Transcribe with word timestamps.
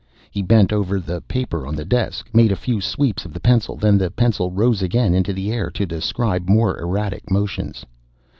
He 0.31 0.41
bent 0.41 0.73
over 0.73 0.99
the 0.99 1.21
paper 1.21 1.67
on 1.67 1.75
the 1.75 1.85
desk, 1.85 2.27
made 2.33 2.51
a 2.51 2.55
few 2.55 2.81
sweeps 2.81 3.23
of 3.23 3.33
the 3.33 3.39
pencil, 3.39 3.75
then 3.75 3.99
the 3.99 4.09
pencil 4.09 4.49
rose 4.49 4.81
again 4.81 5.13
into 5.13 5.31
the 5.31 5.51
air 5.51 5.69
to 5.69 5.85
describe 5.85 6.49
more 6.49 6.79
erratic 6.79 7.29
motions. 7.29 7.85